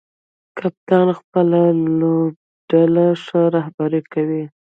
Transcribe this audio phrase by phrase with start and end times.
[0.57, 1.59] کپتان خپله
[1.99, 4.43] لوبډله ښه رهبري کوي.